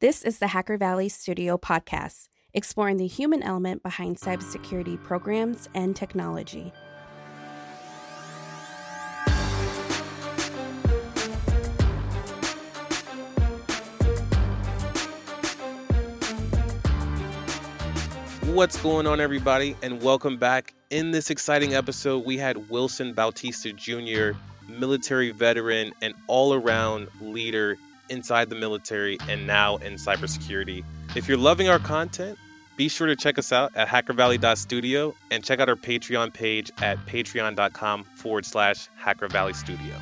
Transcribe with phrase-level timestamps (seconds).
[0.00, 5.94] This is the Hacker Valley Studio podcast, exploring the human element behind cybersecurity programs and
[5.94, 6.72] technology.
[18.54, 20.72] What's going on, everybody, and welcome back.
[20.88, 24.30] In this exciting episode, we had Wilson Bautista Jr.,
[24.66, 27.76] military veteran and all around leader
[28.10, 30.84] inside the military and now in cybersecurity.
[31.16, 32.38] If you're loving our content,
[32.76, 36.98] be sure to check us out at hackervalley.studio and check out our Patreon page at
[37.06, 40.00] patreon.com forward slash hackervalleystudio.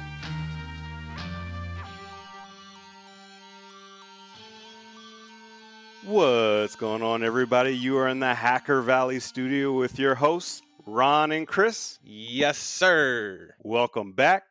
[6.05, 7.77] What's going on, everybody?
[7.77, 11.99] You are in the Hacker Valley studio with your hosts, Ron and Chris.
[12.03, 13.55] Yes, sir.
[13.63, 14.45] Welcome back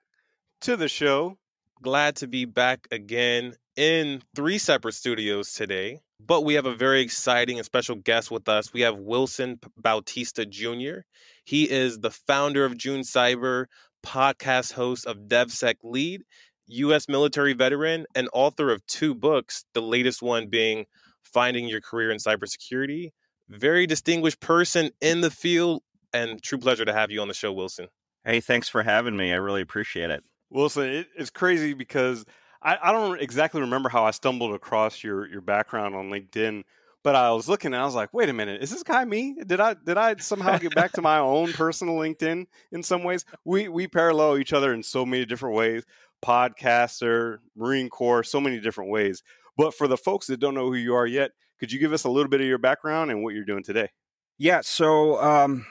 [0.61, 1.37] to the show.
[1.81, 7.01] Glad to be back again in three separate studios today, but we have a very
[7.01, 8.73] exciting and special guest with us.
[8.73, 11.01] We have Wilson Bautista Jr.
[11.45, 13.65] He is the founder of June Cyber,
[14.03, 16.23] podcast host of DevSec Lead,
[16.65, 17.07] U.S.
[17.07, 20.85] military veteran, and author of two books, the latest one being
[21.23, 23.11] Finding Your Career in Cybersecurity.
[23.49, 27.53] Very distinguished person in the field, and true pleasure to have you on the show,
[27.53, 27.87] Wilson.
[28.25, 29.31] Hey, thanks for having me.
[29.31, 30.23] I really appreciate it.
[30.49, 32.25] Wilson, it, it's crazy because
[32.61, 36.63] I, I don't exactly remember how I stumbled across your your background on LinkedIn,
[37.03, 39.35] but I was looking and I was like, wait a minute, is this guy me?
[39.45, 43.25] Did I did I somehow get back to my own personal LinkedIn in some ways?
[43.45, 45.83] We we parallel each other in so many different ways.
[46.23, 49.21] Podcaster, Marine Corps, so many different ways.
[49.55, 52.03] But for the folks that don't know who you are yet, could you give us
[52.03, 53.89] a little bit of your background and what you're doing today?
[54.37, 55.65] Yeah, so um,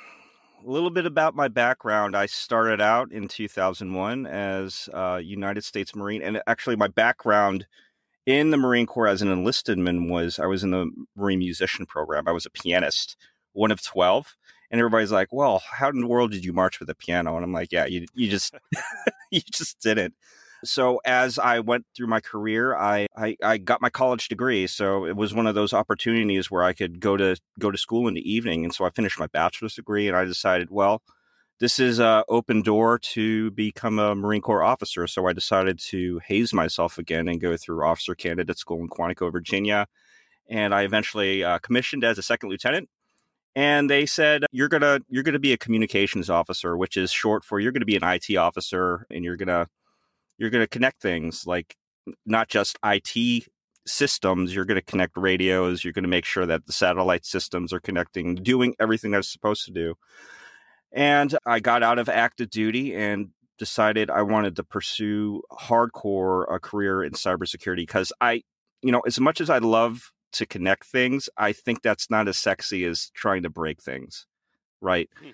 [0.67, 2.17] a little bit about my background.
[2.17, 7.67] I started out in 2001 as a United States Marine, and actually, my background
[8.27, 11.87] in the Marine Corps as an enlisted man was I was in the Marine musician
[11.87, 12.27] program.
[12.27, 13.17] I was a pianist,
[13.53, 14.37] one of 12.
[14.69, 17.44] And everybody's like, "Well, how in the world did you march with a piano?" And
[17.44, 18.53] I'm like, "Yeah, you you just
[19.31, 20.15] you just didn't."
[20.66, 24.66] So as I went through my career, I, I, I got my college degree.
[24.66, 28.09] So it was one of those opportunities where I could go to go to school
[28.09, 28.65] in the evening.
[28.65, 31.03] And so I finished my bachelor's degree, and I decided, well,
[31.59, 35.06] this is a open door to become a Marine Corps officer.
[35.06, 39.32] So I decided to haze myself again and go through officer candidate school in Quantico,
[39.32, 39.87] Virginia.
[40.49, 42.88] And I eventually uh, commissioned as a second lieutenant
[43.56, 47.59] and they said you're gonna you're gonna be a communications officer, which is short for
[47.59, 49.66] you're gonna be an IT officer, and you're gonna
[50.39, 51.77] you're going to connect things like
[52.25, 53.47] not just IT
[53.87, 54.55] systems.
[54.55, 55.85] You're going to connect radios.
[55.85, 59.65] You're going to make sure that the satellite systems are connecting, doing everything they're supposed
[59.67, 59.95] to do.
[60.93, 66.59] And I got out of active duty and decided I wanted to pursue hardcore a
[66.59, 68.43] career in cybersecurity because I,
[68.83, 72.37] you know, as much as I love to connect things, I think that's not as
[72.37, 74.27] sexy as trying to break things.
[74.81, 75.09] Right.
[75.19, 75.31] Hmm.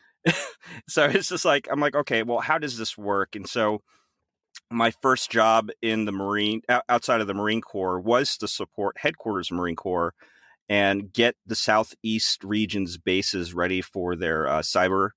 [0.89, 3.35] so it's just like, I'm like, okay, well, how does this work?
[3.35, 3.83] And so,
[4.73, 9.51] my first job in the Marine outside of the Marine Corps was to support headquarters
[9.51, 10.15] Marine Corps
[10.69, 15.11] and get the Southeast region's bases ready for their uh, cyber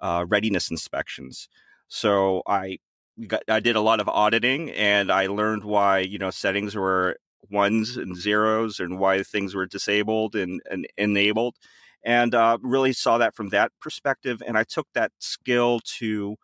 [0.00, 1.48] uh, readiness inspections.
[1.88, 2.78] So I
[3.26, 7.16] got, I did a lot of auditing and I learned why you know settings were
[7.50, 11.56] ones and zeros and why things were disabled and, and enabled
[12.04, 16.36] and uh, really saw that from that perspective and I took that skill to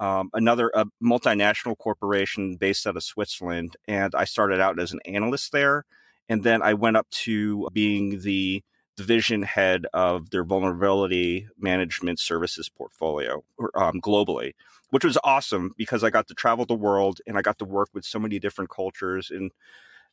[0.00, 3.76] um, another a multinational corporation based out of Switzerland.
[3.88, 5.84] And I started out as an analyst there.
[6.28, 8.62] And then I went up to being the
[8.96, 14.54] division head of their vulnerability management services portfolio um, globally,
[14.90, 17.90] which was awesome because I got to travel the world and I got to work
[17.92, 19.52] with so many different cultures and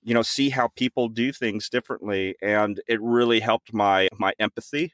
[0.03, 4.93] you know see how people do things differently and it really helped my my empathy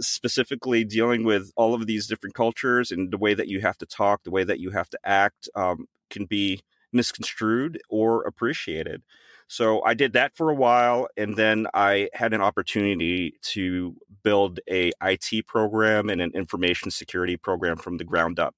[0.00, 3.86] specifically dealing with all of these different cultures and the way that you have to
[3.86, 6.60] talk, the way that you have to act um, can be
[6.92, 9.02] misconstrued or appreciated.
[9.48, 13.94] So I did that for a while, and then I had an opportunity to
[14.24, 18.56] build a IT program and an information security program from the ground up.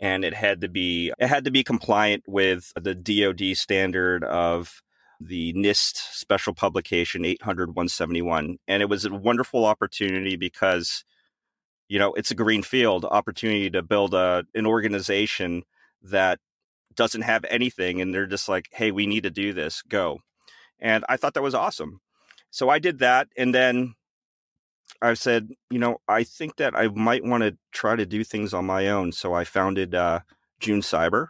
[0.00, 4.82] And it had to be it had to be compliant with the DoD standard of
[5.26, 8.58] the NIST special publication 800 171.
[8.68, 11.04] And it was a wonderful opportunity because,
[11.88, 15.62] you know, it's a green field opportunity to build a, an organization
[16.02, 16.38] that
[16.94, 18.00] doesn't have anything.
[18.00, 20.20] And they're just like, hey, we need to do this, go.
[20.78, 22.00] And I thought that was awesome.
[22.50, 23.28] So I did that.
[23.36, 23.94] And then
[25.02, 28.54] I said, you know, I think that I might want to try to do things
[28.54, 29.12] on my own.
[29.12, 30.20] So I founded uh,
[30.60, 31.28] June Cyber,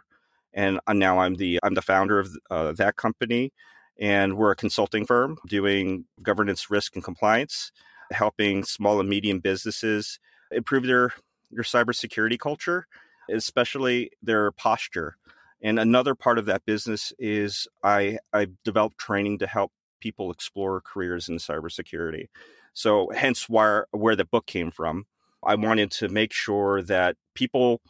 [0.53, 3.51] and uh, now I'm the I'm the founder of uh, that company
[3.99, 7.71] And we're a consulting firm doing governance, risk, and compliance,
[8.11, 10.19] helping small and medium businesses
[10.51, 11.13] improve their,
[11.51, 12.87] their cybersecurity culture,
[13.29, 15.15] especially their posture.
[15.61, 20.81] And another part of that business is I, I developed training to help people explore
[20.81, 22.27] careers in cybersecurity.
[22.73, 25.05] So hence where where the book came from.
[25.43, 27.81] I wanted to make sure that people,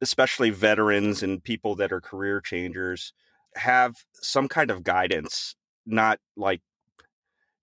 [0.00, 3.12] especially veterans and people that are career changers,
[3.56, 5.54] have some kind of guidance,
[5.86, 6.60] not like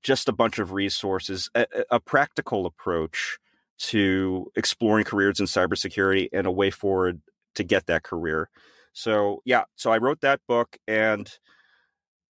[0.03, 3.37] just a bunch of resources, a, a practical approach
[3.77, 7.21] to exploring careers in cybersecurity and a way forward
[7.55, 8.49] to get that career.
[8.93, 11.29] So yeah, so I wrote that book and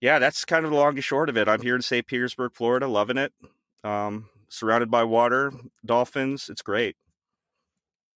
[0.01, 1.47] yeah, that's kind of the long and short of it.
[1.47, 2.05] I'm here in St.
[2.05, 3.33] Petersburg, Florida, loving it.
[3.83, 5.51] Um, surrounded by water,
[5.85, 6.49] dolphins.
[6.49, 6.95] It's great.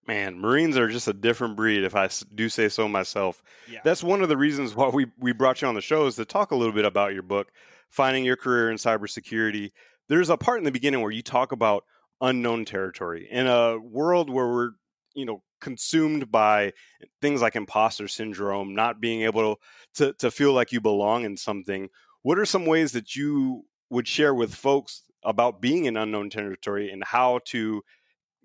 [0.08, 3.42] Man, Marines are just a different breed, if I do say so myself.
[3.70, 3.80] Yeah.
[3.84, 6.26] That's one of the reasons why we, we brought you on the show is to
[6.26, 7.52] talk a little bit about your book,
[7.90, 9.72] Finding Your Career in Cybersecurity.
[10.10, 11.86] There's a part in the beginning where you talk about
[12.20, 14.72] unknown territory in a world where we're,
[15.14, 16.74] you know, consumed by
[17.22, 19.62] things like imposter syndrome, not being able
[19.96, 21.88] to, to feel like you belong in something.
[22.24, 26.92] What are some ways that you would share with folks about being in unknown territory
[26.92, 27.82] and how to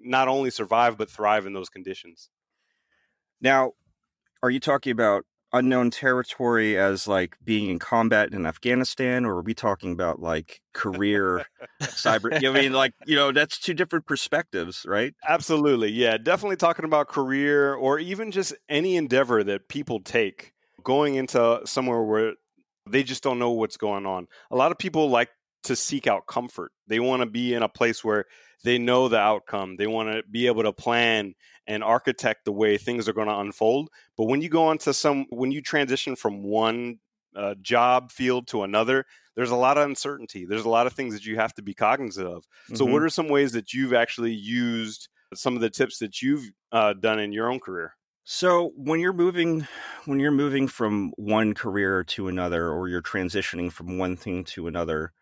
[0.01, 2.31] not only survive but thrive in those conditions.
[3.41, 3.73] Now,
[4.43, 9.43] are you talking about unknown territory as like being in combat in Afghanistan, or are
[9.43, 11.47] we talking about like career
[11.83, 12.33] cyber?
[12.41, 15.15] You know, I mean, like you know, that's two different perspectives, right?
[15.29, 20.53] Absolutely, yeah, definitely talking about career or even just any endeavor that people take
[20.83, 22.35] going into somewhere where
[22.89, 24.27] they just don't know what's going on.
[24.51, 25.29] A lot of people like
[25.69, 26.73] to seek out comfort.
[26.87, 28.27] They want to be in a place where
[28.65, 29.77] they know the outcome.
[29.77, 31.35] They want to be able to plan
[31.67, 33.91] and architect the way things are going to unfold.
[34.17, 36.99] But when you go onto some, when you transition from one
[37.37, 39.07] uh, job field to another,
[39.37, 40.45] there's a lot of uncertainty.
[40.45, 42.43] There's a lot of things that you have to be cognizant of.
[42.43, 42.77] Mm-hmm.
[42.77, 43.05] So, what mm-hmm.
[43.05, 47.21] are some ways that you've actually used some of the tips that you've uh, done
[47.21, 47.95] in your own career?
[48.31, 49.67] So when you're moving
[50.05, 54.67] when you're moving from one career to another or you're transitioning from one thing to
[54.67, 55.15] another,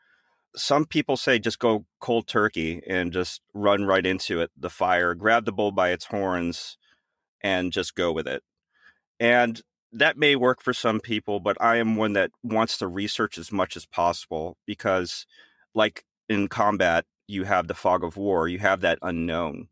[0.56, 5.14] some people say just go cold turkey and just run right into it, the fire,
[5.14, 6.78] grab the bull by its horns
[7.42, 8.42] and just go with it.
[9.20, 9.60] And
[9.92, 13.52] that may work for some people, but I am one that wants to research as
[13.52, 15.26] much as possible because,
[15.74, 19.68] like in combat, you have the fog of war, you have that unknown.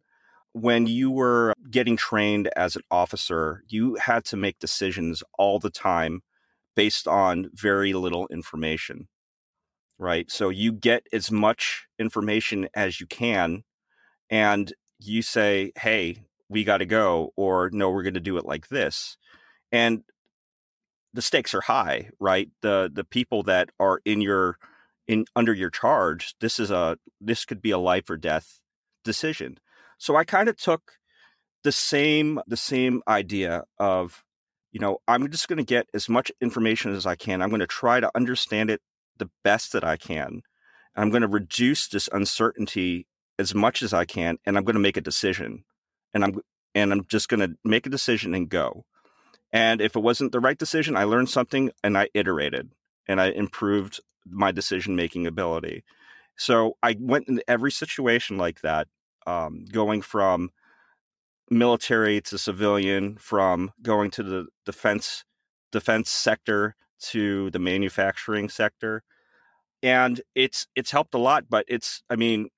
[0.53, 5.71] When you were getting trained as an officer, you had to make decisions all the
[5.71, 6.23] time
[6.77, 9.09] based on very little information
[9.99, 10.31] right?
[10.31, 13.65] So you get as much information as you can
[14.31, 18.45] and you say, hey, we got to go, or no, we're going to do it
[18.45, 19.17] like this.
[19.73, 20.03] And
[21.13, 22.51] the stakes are high, right?
[22.61, 24.59] The the people that are in your
[25.07, 28.61] in under your charge, this is a this could be a life or death
[29.05, 29.59] decision.
[29.99, 30.93] So I kind of took
[31.63, 34.25] the same the same idea of
[34.73, 37.41] you know, I'm just going to get as much information as I can.
[37.41, 38.81] I'm going to try to understand it
[39.19, 40.43] the best that I can.
[40.97, 43.07] I'm going to reduce this uncertainty
[43.39, 45.65] as much as I can, and I'm going to make a decision.
[46.13, 46.41] And I'm
[46.75, 48.85] and I'm just going to make a decision and go.
[49.53, 52.73] And if it wasn't the right decision, I learned something and I iterated
[53.07, 55.85] and I improved my decision making ability.
[56.37, 58.89] So I went in every situation like that,
[59.27, 60.51] um, going from
[61.51, 65.25] military to civilian, from going to the defense
[65.71, 69.03] defense sector to the manufacturing sector
[69.85, 72.49] and it's it's helped a lot but it's i mean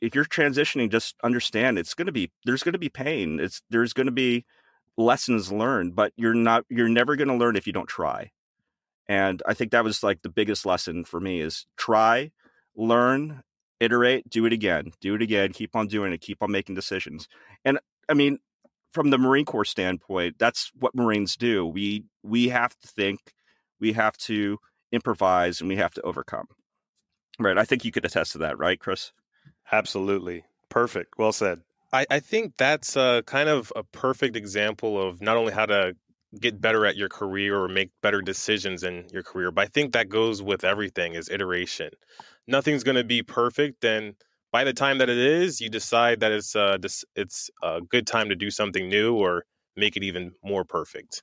[0.00, 3.62] if you're transitioning just understand it's going to be there's going to be pain it's
[3.70, 4.44] there's going to be
[4.96, 8.30] lessons learned but you're not you're never going to learn if you don't try
[9.08, 12.30] and i think that was like the biggest lesson for me is try
[12.76, 13.42] learn
[13.80, 17.28] iterate do it again do it again keep on doing it keep on making decisions
[17.64, 18.38] and i mean
[18.92, 23.20] from the marine corps standpoint that's what marines do we we have to think
[23.80, 24.58] we have to
[24.92, 26.46] improvise and we have to overcome.
[27.38, 27.58] Right.
[27.58, 29.12] I think you could attest to that, right, Chris?
[29.70, 30.44] Absolutely.
[30.68, 31.14] Perfect.
[31.18, 31.60] Well said.
[31.92, 35.94] I, I think that's a, kind of a perfect example of not only how to
[36.40, 39.92] get better at your career or make better decisions in your career, but I think
[39.92, 41.90] that goes with everything is iteration.
[42.46, 43.84] Nothing's going to be perfect.
[43.84, 44.14] And
[44.52, 46.78] by the time that it is, you decide that it's uh,
[47.14, 49.44] it's a good time to do something new or
[49.76, 51.22] make it even more perfect.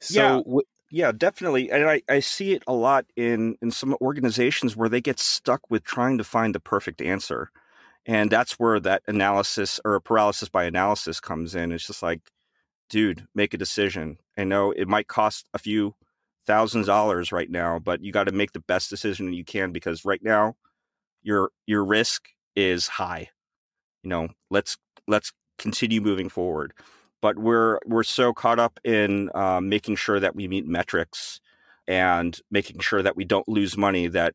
[0.00, 0.36] So, yeah.
[0.36, 0.62] w-
[0.94, 1.72] yeah, definitely.
[1.72, 5.68] And I, I see it a lot in, in some organizations where they get stuck
[5.68, 7.50] with trying to find the perfect answer.
[8.06, 11.72] And that's where that analysis or paralysis by analysis comes in.
[11.72, 12.20] It's just like,
[12.88, 14.18] dude, make a decision.
[14.38, 15.96] I know it might cost a few
[16.46, 19.72] thousands of dollars right now, but you got to make the best decision you can
[19.72, 20.54] because right now
[21.24, 23.30] your your risk is high.
[24.04, 24.76] You know, let's
[25.08, 26.72] let's continue moving forward.
[27.24, 31.40] But we're we're so caught up in uh, making sure that we meet metrics
[31.88, 34.34] and making sure that we don't lose money that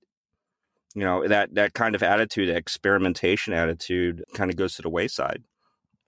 [0.96, 5.44] you know that that kind of attitude experimentation attitude kind of goes to the wayside.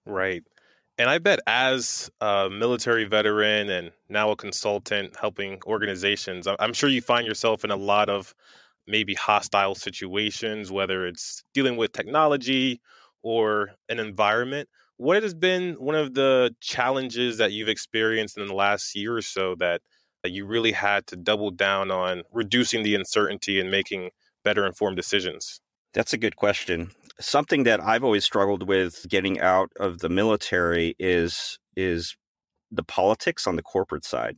[0.08, 0.44] Right.
[0.98, 6.90] And i bet as a military veteran and now a consultant helping organizations i'm sure
[6.90, 8.34] you find yourself in a lot of
[8.88, 12.82] maybe hostile situations whether it's dealing with technology
[13.22, 14.68] or an environment
[15.01, 19.22] what has been one of the challenges that you've experienced in the last year or
[19.24, 19.81] so that
[20.22, 24.12] that you really had to double down on reducing the uncertainty and making
[24.43, 25.60] better informed decisions?
[25.96, 26.91] That's a good question.
[27.20, 32.15] Something that I've always struggled with getting out of the military is is
[32.70, 34.38] the politics on the corporate side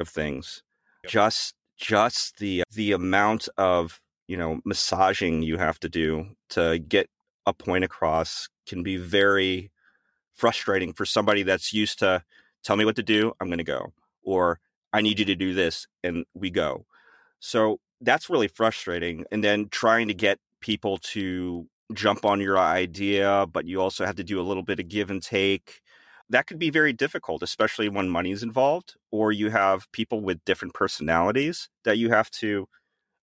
[0.00, 0.64] of things.
[1.04, 1.12] Yep.
[1.12, 7.08] Just just the the amount of, you know, massaging you have to do to get
[7.46, 9.70] a point across can be very
[10.34, 12.22] frustrating for somebody that's used to
[12.62, 13.92] tell me what to do, I'm going to go.
[14.22, 14.60] Or
[14.92, 16.86] I need you to do this and we go.
[17.40, 19.24] So that's really frustrating.
[19.30, 24.16] And then trying to get people to jump on your idea, but you also have
[24.16, 25.82] to do a little bit of give and take.
[26.30, 30.44] That could be very difficult, especially when money is involved, or you have people with
[30.44, 32.66] different personalities that you have to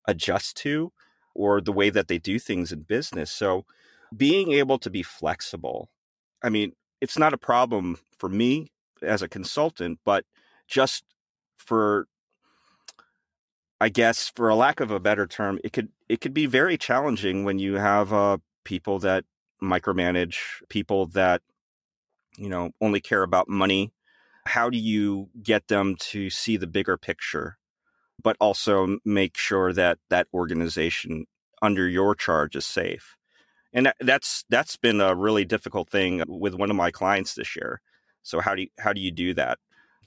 [0.08, 0.92] adjust to,
[1.34, 3.32] or the way that they do things in business.
[3.32, 3.66] So,
[4.16, 5.90] being able to be flexible,
[6.44, 10.26] I mean, it's not a problem for me as a consultant, but
[10.68, 11.04] just
[11.58, 12.08] for
[13.82, 16.78] I guess, for a lack of a better term, it could it could be very
[16.78, 19.26] challenging when you have uh, people that
[19.62, 20.38] micromanage,
[20.70, 21.42] people that
[22.38, 23.92] you know only care about money.
[24.46, 27.58] How do you get them to see the bigger picture,
[28.22, 31.26] but also make sure that that organization
[31.64, 33.18] under your charge is safe?
[33.74, 37.82] And that's that's been a really difficult thing with one of my clients this year.
[38.24, 39.60] So how do you, how do you do that?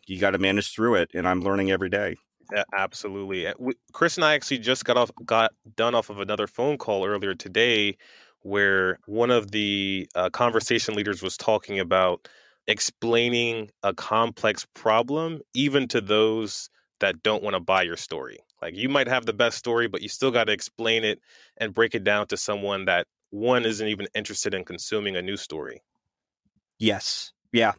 [0.06, 2.16] You got to manage through it, and I'm learning every day.
[2.52, 3.52] Yeah, absolutely.
[3.92, 7.35] Chris and I actually just got off got done off of another phone call earlier
[7.35, 7.97] today
[8.40, 12.28] where one of the uh, conversation leaders was talking about
[12.66, 16.68] explaining a complex problem even to those
[17.00, 18.38] that don't want to buy your story.
[18.61, 21.21] Like you might have the best story but you still got to explain it
[21.56, 25.37] and break it down to someone that one isn't even interested in consuming a new
[25.37, 25.83] story.
[26.79, 27.33] Yes.
[27.53, 27.73] Yeah.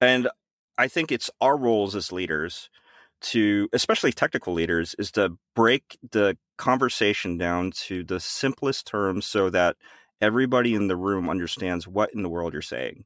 [0.00, 0.28] And
[0.76, 2.68] I think it's our roles as leaders
[3.20, 9.48] to especially technical leaders is to break the conversation down to the simplest terms so
[9.48, 9.76] that
[10.20, 13.04] everybody in the room understands what in the world you're saying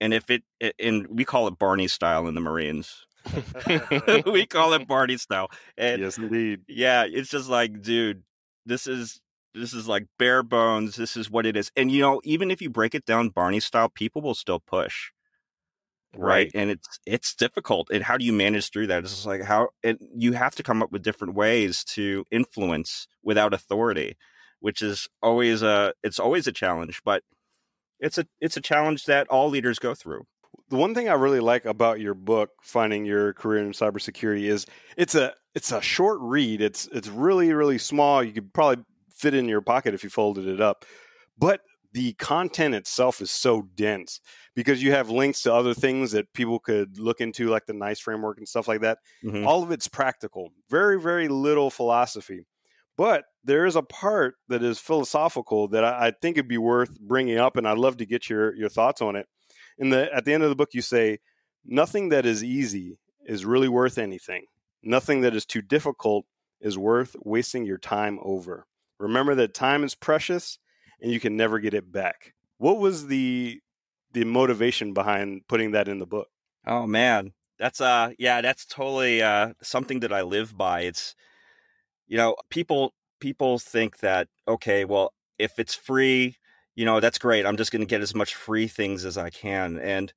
[0.00, 0.42] and if it
[0.78, 3.06] and we call it barney style in the marines
[4.26, 8.22] we call it barney style and yes indeed yeah it's just like dude
[8.66, 9.20] this is
[9.54, 11.70] this is like bare bones this is what it is.
[11.76, 15.10] And you know even if you break it down barney style people will still push.
[16.16, 16.52] Right?
[16.54, 17.90] and it's it's difficult.
[17.90, 19.02] And how do you manage through that?
[19.02, 23.08] It's just like how it, you have to come up with different ways to influence
[23.22, 24.16] without authority
[24.60, 27.22] which is always a it's always a challenge but
[28.00, 30.24] it's a it's a challenge that all leaders go through.
[30.70, 34.66] The one thing i really like about your book finding your career in cybersecurity is
[34.96, 36.60] it's a it's a short read.
[36.60, 38.22] It's it's really really small.
[38.22, 38.84] You could probably
[39.14, 40.84] fit in your pocket if you folded it up
[41.38, 41.60] but
[41.94, 44.20] the content itself is so dense
[44.56, 48.00] because you have links to other things that people could look into, like the NICE
[48.00, 48.98] framework and stuff like that.
[49.24, 49.46] Mm-hmm.
[49.46, 52.46] All of it's practical, very, very little philosophy.
[52.96, 57.00] But there is a part that is philosophical that I, I think it'd be worth
[57.00, 59.26] bringing up, and I'd love to get your your thoughts on it.
[59.78, 61.18] In the at the end of the book, you say
[61.64, 64.44] nothing that is easy is really worth anything.
[64.82, 66.26] Nothing that is too difficult
[66.60, 68.66] is worth wasting your time over.
[68.98, 70.58] Remember that time is precious
[71.00, 72.34] and you can never get it back.
[72.58, 73.60] What was the
[74.12, 76.28] the motivation behind putting that in the book?
[76.66, 80.82] Oh man, that's uh yeah, that's totally uh something that I live by.
[80.82, 81.14] It's
[82.06, 86.36] you know, people people think that okay, well, if it's free,
[86.74, 87.46] you know, that's great.
[87.46, 89.78] I'm just going to get as much free things as I can.
[89.78, 90.12] And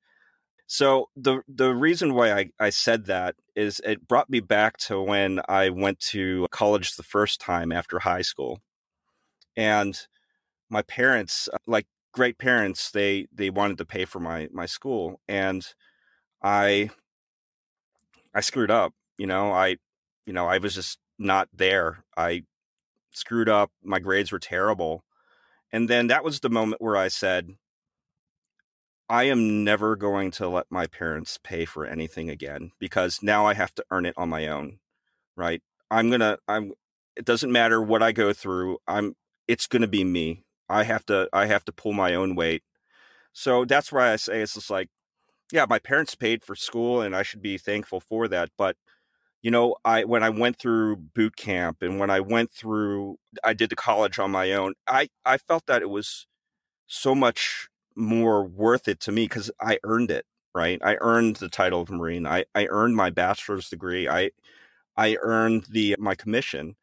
[0.66, 5.00] so the the reason why I, I said that is it brought me back to
[5.00, 8.60] when I went to college the first time after high school.
[9.58, 10.00] And
[10.70, 15.20] my parents, uh, like great parents, they they wanted to pay for my my school,
[15.28, 15.66] and
[16.42, 16.90] I
[18.34, 18.94] I screwed up.
[19.18, 19.76] You know, I
[20.26, 22.04] you know I was just not there.
[22.16, 22.44] I
[23.12, 23.72] screwed up.
[23.82, 25.04] My grades were terrible,
[25.72, 27.56] and then that was the moment where I said,
[29.08, 33.54] I am never going to let my parents pay for anything again because now I
[33.54, 34.78] have to earn it on my own.
[35.36, 35.62] right?
[35.90, 36.72] I'm gonna I'm
[37.16, 38.78] it doesn't matter what I go through.
[38.88, 39.16] I'm
[39.48, 40.44] it's gonna be me.
[40.68, 42.62] I have to I have to pull my own weight.
[43.32, 44.88] So that's why I say it's just like,
[45.52, 48.50] yeah, my parents paid for school and I should be thankful for that.
[48.58, 48.76] But
[49.42, 53.54] you know, I when I went through boot camp and when I went through I
[53.54, 56.26] did the college on my own, I I felt that it was
[56.86, 60.80] so much more worth it to me because I earned it, right?
[60.84, 62.26] I earned the title of Marine.
[62.26, 64.08] I, I earned my bachelor's degree.
[64.08, 64.30] I
[64.96, 66.76] I earned the my commission.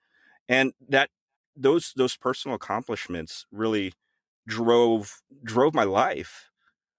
[0.49, 1.09] And that
[1.55, 3.93] those those personal accomplishments really
[4.47, 6.49] drove drove my life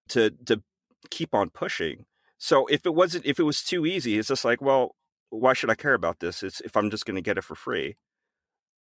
[0.09, 0.61] to to
[1.09, 2.05] keep on pushing.
[2.37, 4.95] So if it wasn't if it was too easy, it's just like, well,
[5.29, 6.43] why should I care about this?
[6.43, 7.97] It's if I'm just going to get it for free.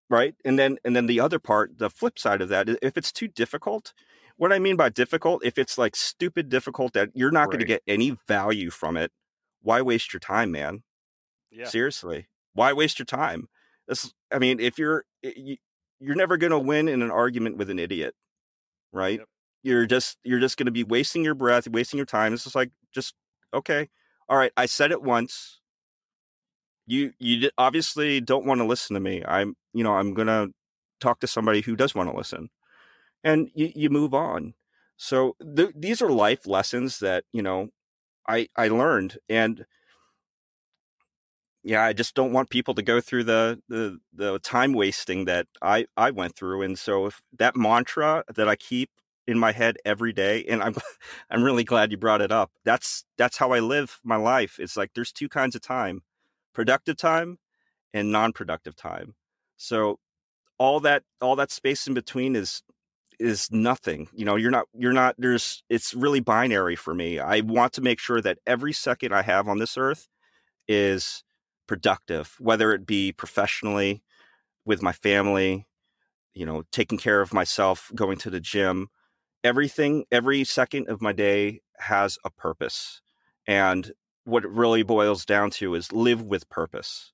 [0.09, 0.35] Right?
[0.45, 3.28] And then and then the other part, the flip side of that, if it's too
[3.28, 3.92] difficult,
[4.37, 7.50] what I mean by difficult, if it's like stupid difficult that you're not right.
[7.50, 9.11] going to get any value from it,
[9.62, 10.83] why waste your time, man?
[11.50, 11.66] Yeah.
[11.66, 12.28] Seriously.
[12.52, 13.49] Why waste your time?
[13.88, 15.56] This I mean, if you're you,
[16.00, 18.14] you're never going to win in an argument with an idiot,
[18.92, 19.21] right?
[19.21, 19.28] Yep.
[19.62, 22.33] You're just you're just going to be wasting your breath, wasting your time.
[22.33, 23.14] It's just like just
[23.54, 23.88] okay.
[24.28, 25.61] All right, I said it once
[26.87, 29.23] you you obviously don't want to listen to me.
[29.26, 30.49] I'm you know I'm gonna
[31.00, 32.50] talk to somebody who does want to listen,
[33.25, 34.54] and you you move on.
[34.97, 37.68] So th- these are life lessons that you know
[38.28, 39.66] I I learned, and
[41.66, 45.49] yeah, I just don't want people to go through the the the time wasting that
[45.61, 46.62] I I went through.
[46.62, 48.88] And so if that mantra that I keep
[49.26, 50.76] in my head every day, and I'm
[51.30, 52.52] I'm really glad you brought it up.
[52.64, 54.61] That's that's how I live my life.
[54.61, 56.02] It's like there's two kinds of time
[56.54, 57.38] productive time
[57.92, 59.16] and non-productive time.
[59.56, 59.99] So
[60.58, 62.62] all that all that space in between is
[63.18, 64.08] is nothing.
[64.14, 67.18] You know, you're not you're not there's it's really binary for me.
[67.18, 70.06] I want to make sure that every second I have on this earth
[70.68, 71.25] is
[71.66, 74.02] productive, whether it be professionally
[74.64, 75.66] with my family,
[76.35, 78.88] you know, taking care of myself, going to the gym,
[79.42, 83.00] everything every second of my day has a purpose.
[83.46, 83.92] And
[84.24, 87.12] what it really boils down to is live with purpose.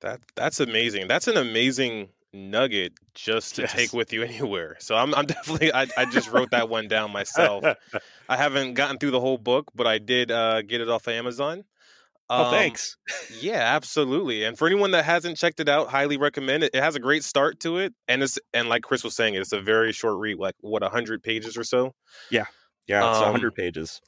[0.00, 1.08] That that's amazing.
[1.08, 3.72] That's an amazing nugget just to yes.
[3.72, 4.76] take with you anywhere.
[4.80, 7.64] So I'm I'm definitely I, I just wrote that one down myself.
[8.28, 11.14] I haven't gotten through the whole book, but I did uh, get it off of
[11.14, 11.64] Amazon.
[12.30, 12.96] Um, oh, thanks.
[13.40, 14.44] yeah, absolutely.
[14.44, 16.70] And for anyone that hasn't checked it out, highly recommend it.
[16.72, 19.52] It has a great start to it, and it's and like Chris was saying, it's
[19.52, 21.92] a very short read, like what hundred pages or so.
[22.30, 22.44] Yeah,
[22.86, 24.00] yeah, it's um, hundred pages.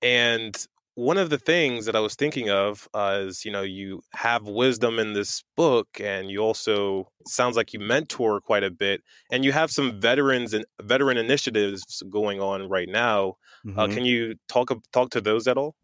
[0.00, 0.56] And
[0.94, 4.44] one of the things that I was thinking of uh, is, you know, you have
[4.44, 9.44] wisdom in this book, and you also sounds like you mentor quite a bit, and
[9.44, 13.36] you have some veterans and veteran initiatives going on right now.
[13.66, 13.78] Uh, mm-hmm.
[13.78, 15.74] Uh, can you talk talk to those at all?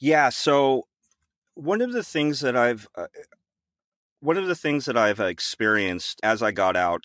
[0.00, 0.30] Yeah.
[0.30, 0.86] So
[1.54, 3.06] one of the things that I've uh,
[4.20, 7.04] one of the things that I've experienced as I got out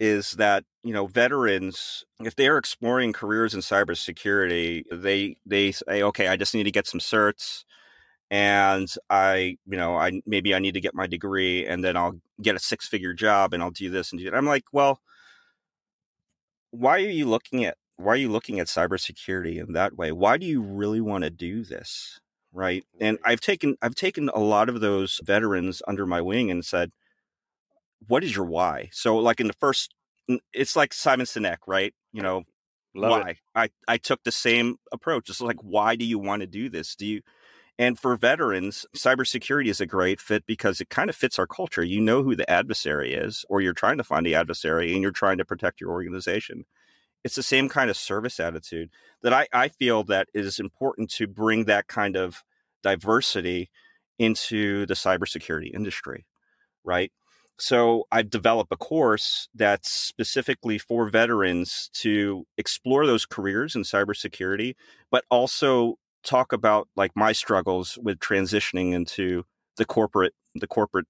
[0.00, 6.28] is that you know veterans if they're exploring careers in cybersecurity they they say okay
[6.28, 7.64] i just need to get some certs
[8.30, 12.18] and i you know i maybe i need to get my degree and then i'll
[12.42, 15.00] get a six figure job and i'll do this and do that i'm like well
[16.70, 20.36] why are you looking at why are you looking at cybersecurity in that way why
[20.36, 22.20] do you really want to do this
[22.52, 26.64] right and i've taken i've taken a lot of those veterans under my wing and
[26.64, 26.90] said
[28.08, 28.88] what is your why?
[28.92, 29.94] So like in the first,
[30.52, 31.94] it's like Simon Sinek, right?
[32.12, 32.42] You know,
[32.94, 33.30] Love why?
[33.30, 33.36] It.
[33.54, 35.30] I, I took the same approach.
[35.30, 35.64] It's like, mm.
[35.64, 36.94] why do you want to do this?
[36.94, 37.22] Do you,
[37.78, 41.82] and for veterans, cybersecurity is a great fit because it kind of fits our culture.
[41.82, 45.10] You know who the adversary is, or you're trying to find the adversary and you're
[45.10, 46.64] trying to protect your organization.
[47.24, 48.90] It's the same kind of service attitude
[49.22, 52.42] that I, I feel that it is important to bring that kind of
[52.82, 53.70] diversity
[54.18, 56.26] into the cybersecurity industry,
[56.84, 57.12] right?
[57.58, 64.74] So I've developed a course that's specifically for veterans to explore those careers in cybersecurity,
[65.10, 69.44] but also talk about like my struggles with transitioning into
[69.76, 71.06] the corporate the corporate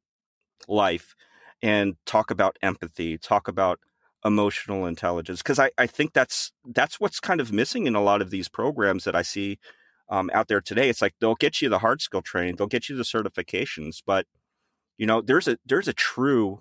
[0.68, 1.14] life
[1.62, 3.80] and talk about empathy, talk about
[4.24, 8.22] emotional intelligence because I, I think that's that's what's kind of missing in a lot
[8.22, 9.58] of these programs that I see
[10.08, 10.88] um, out there today.
[10.88, 14.26] It's like they'll get you the hard skill training, they'll get you the certifications, but
[14.98, 16.60] you know there's a there's a true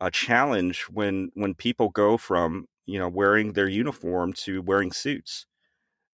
[0.00, 5.46] uh, challenge when when people go from you know wearing their uniform to wearing suits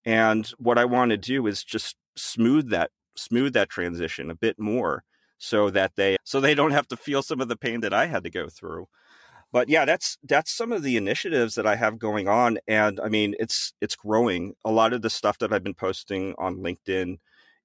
[0.05, 4.59] and what i want to do is just smooth that smooth that transition a bit
[4.59, 5.05] more
[5.39, 8.07] so that they so they don't have to feel some of the pain that i
[8.07, 8.89] had to go through
[9.57, 13.09] but yeah that's that's some of the initiatives that i have going on and i
[13.09, 17.17] mean it's it's growing a lot of the stuff that i've been posting on linkedin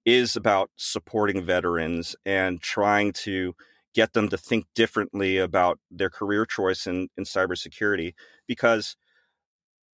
[0.05, 3.53] is about supporting veterans and trying to
[3.93, 8.13] get them to think differently about their career choice in, in cybersecurity.
[8.47, 8.95] Because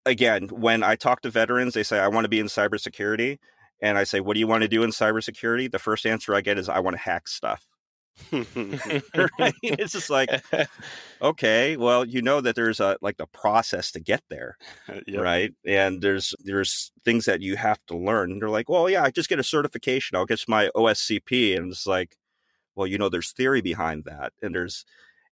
[0.06, 3.38] again, when I talk to veterans, they say, I want to be in cybersecurity.
[3.82, 5.72] And I say, What do you want to do in cybersecurity?
[5.72, 7.68] The first answer I get is, I want to hack stuff.
[8.32, 9.54] right?
[9.62, 10.30] It's just like,
[11.22, 14.58] okay, well, you know that there's a like a process to get there,
[15.08, 15.22] yep.
[15.22, 15.54] right?
[15.66, 18.32] And there's there's things that you have to learn.
[18.32, 20.18] And they're like, well, yeah, I just get a certification.
[20.18, 22.18] I'll get my OSCP, and it's like,
[22.76, 24.86] well, you know, there's theory behind that, and there's,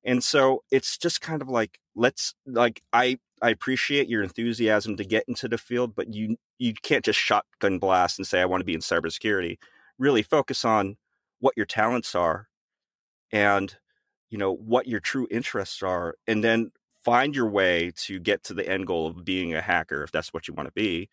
[0.04, 5.06] and so it's just kind of like, let's like I I appreciate your enthusiasm to
[5.06, 8.62] get into the field, but you you can't just shotgun blast and say I want
[8.62, 9.58] to be in cybersecurity.
[9.98, 10.98] Really focus on
[11.40, 12.48] what your talents are
[13.36, 13.78] and
[14.32, 16.72] you know what your true interests are and then
[17.04, 20.34] find your way to get to the end goal of being a hacker if that's
[20.34, 21.10] what you want to be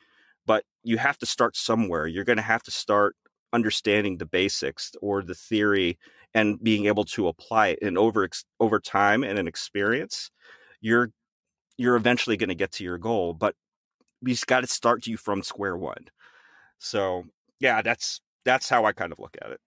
[0.46, 2.06] but you have to start somewhere.
[2.06, 3.16] You're going to have to start
[3.52, 5.98] understanding the basics or the theory
[6.34, 8.28] and being able to apply it and over
[8.60, 10.30] over time and an experience
[10.80, 11.10] you're
[11.76, 13.54] you're eventually going to get to your goal but
[14.22, 16.06] we've got to start you from square one.
[16.78, 17.24] So
[17.60, 19.60] yeah that's that's how i kind of look at it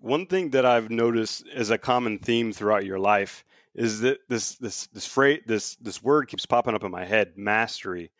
[0.00, 4.56] one thing that I've noticed as a common theme throughout your life is that this
[4.56, 8.10] this this phrase this this word keeps popping up in my head, mastery.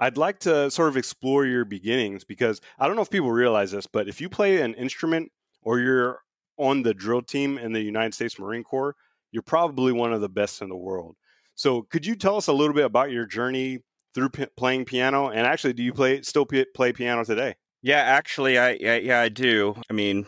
[0.00, 3.70] I'd like to sort of explore your beginnings because I don't know if people realize
[3.70, 5.30] this, but if you play an instrument
[5.62, 6.20] or you're
[6.58, 8.96] on the drill team in the United States Marine Corps,
[9.30, 11.16] you're probably one of the best in the world.
[11.54, 13.80] So, could you tell us a little bit about your journey
[14.14, 15.28] through p- playing piano?
[15.28, 17.56] And actually, do you play still p- play piano today?
[17.82, 19.76] Yeah, actually, I yeah, yeah I do.
[19.90, 20.26] I mean,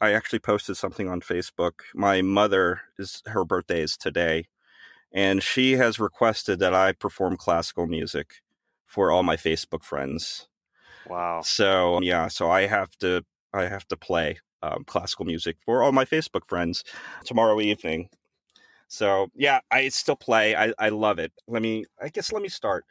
[0.00, 1.80] I actually posted something on Facebook.
[1.94, 4.46] My mother is her birthday is today,
[5.12, 8.42] and she has requested that I perform classical music
[8.86, 10.48] for all my Facebook friends.
[11.06, 11.42] Wow.
[11.42, 15.92] So yeah, so I have to I have to play um, classical music for all
[15.92, 16.84] my Facebook friends
[17.24, 18.08] tomorrow evening.
[18.88, 20.56] So yeah, I still play.
[20.56, 21.32] I, I love it.
[21.46, 22.84] Let me I guess let me start.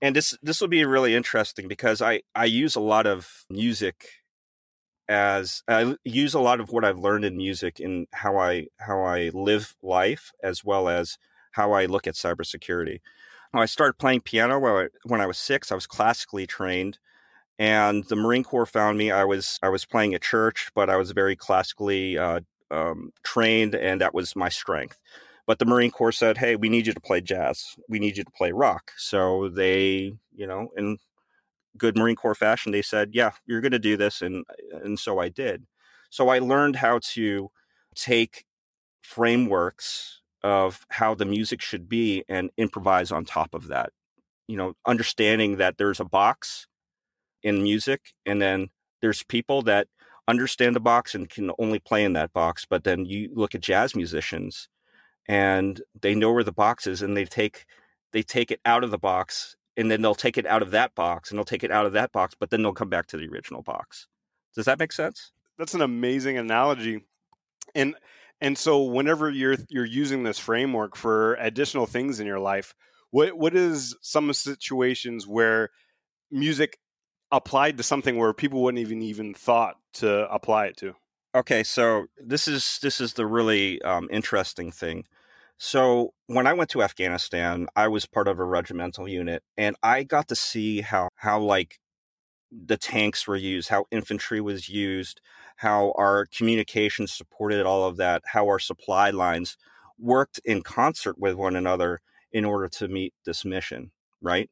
[0.00, 4.17] And this this will be really interesting because I I use a lot of music
[5.08, 9.02] as I use a lot of what I've learned in music in how I how
[9.02, 11.18] I live life as well as
[11.52, 13.00] how I look at cybersecurity.
[13.54, 15.72] I started playing piano when I, when I was six.
[15.72, 16.98] I was classically trained,
[17.58, 19.10] and the Marine Corps found me.
[19.10, 22.40] I was I was playing at church, but I was very classically uh,
[22.70, 25.00] um, trained, and that was my strength.
[25.46, 27.76] But the Marine Corps said, "Hey, we need you to play jazz.
[27.88, 30.98] We need you to play rock." So they, you know, and
[31.78, 35.18] good Marine Corps fashion, they said, "Yeah, you're going to do this," and and so
[35.18, 35.66] I did.
[36.10, 37.50] So I learned how to
[37.94, 38.44] take
[39.02, 43.90] frameworks of how the music should be and improvise on top of that.
[44.46, 46.66] You know, understanding that there's a box
[47.42, 48.68] in music, and then
[49.02, 49.88] there's people that
[50.28, 52.66] understand the box and can only play in that box.
[52.68, 54.68] But then you look at jazz musicians,
[55.26, 57.66] and they know where the box is, and they take
[58.12, 60.94] they take it out of the box and then they'll take it out of that
[60.96, 63.16] box and they'll take it out of that box, but then they'll come back to
[63.16, 64.08] the original box.
[64.54, 65.30] Does that make sense?
[65.56, 67.04] That's an amazing analogy.
[67.74, 67.94] And
[68.40, 72.74] and so whenever you're you're using this framework for additional things in your life,
[73.10, 75.70] what what is some situations where
[76.30, 76.78] music
[77.30, 80.94] applied to something where people wouldn't even even thought to apply it to?
[81.34, 85.04] Okay, so this is this is the really um, interesting thing.
[85.58, 90.04] So when I went to Afghanistan, I was part of a regimental unit and I
[90.04, 91.78] got to see how how like
[92.50, 95.20] the tanks were used, how infantry was used,
[95.56, 99.56] how our communications supported all of that, how our supply lines
[99.98, 102.00] worked in concert with one another
[102.32, 103.90] in order to meet this mission,
[104.22, 104.50] right?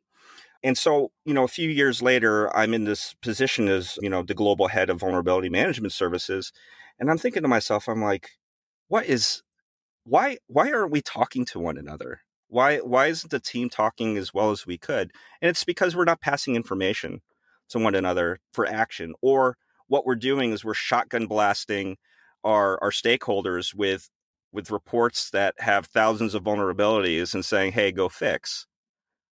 [0.63, 4.23] And so, you know, a few years later, I'm in this position as, you know,
[4.23, 6.53] the global head of vulnerability management services.
[6.99, 8.31] And I'm thinking to myself, I'm like,
[8.89, 9.43] what is
[10.07, 12.21] why why aren't we talking to one another?
[12.49, 15.11] Why why isn't the team talking as well as we could?
[15.43, 17.23] And it's because we're not passing information
[17.71, 19.15] to one another for action.
[19.21, 19.57] Or
[19.89, 21.97] what we're doing is we're shotgun blasting
[22.45, 24.09] our our stakeholders with
[24.53, 28.67] with reports that have thousands of vulnerabilities and saying, "Hey, go fix."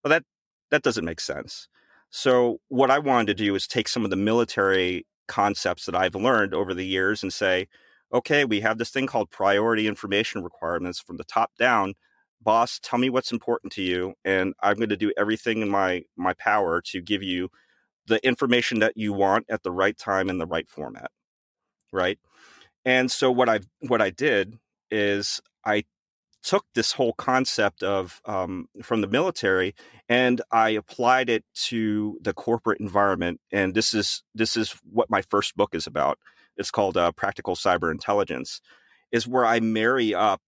[0.03, 0.23] Well, that
[0.71, 1.67] that doesn't make sense.
[2.11, 6.15] So what I wanted to do is take some of the military concepts that I've
[6.15, 7.67] learned over the years and say,
[8.13, 11.95] okay, we have this thing called priority information requirements from the top down.
[12.41, 16.03] Boss, tell me what's important to you, and I'm going to do everything in my
[16.17, 17.49] my power to give you
[18.07, 21.11] the information that you want at the right time in the right format.
[21.93, 22.19] Right?
[22.85, 24.57] And so what I what I did
[24.89, 25.83] is I
[26.43, 29.75] took this whole concept of um, from the military
[30.09, 33.39] and I applied it to the corporate environment.
[33.51, 36.17] And this is this is what my first book is about.
[36.61, 38.61] It's called uh, Practical Cyber Intelligence.
[39.11, 40.41] Is where I marry up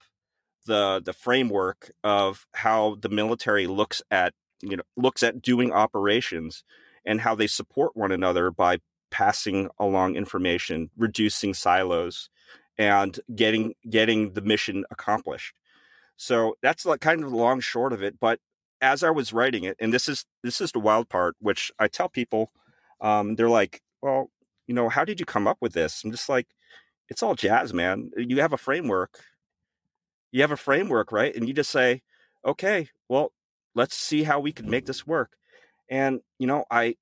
[0.65, 6.63] the the framework of how the military looks at you know looks at doing operations
[7.05, 8.77] and how they support one another by
[9.11, 12.29] passing along information, reducing silos,
[12.77, 15.53] and getting getting the mission accomplished.
[16.15, 18.19] So that's like kind of the long short of it.
[18.19, 18.39] But
[18.81, 21.87] as I was writing it, and this is this is the wild part, which I
[21.87, 22.51] tell people,
[23.01, 24.31] um, they're like, "Well,
[24.67, 26.47] you know, how did you come up with this?" I'm just like,
[27.09, 28.11] "It's all jazz, man.
[28.17, 29.19] You have a framework.
[30.31, 31.35] You have a framework, right?
[31.35, 32.01] And you just say,
[32.45, 33.31] okay, well,
[33.75, 35.37] let's see how we can make this work."
[35.89, 36.95] And you know, I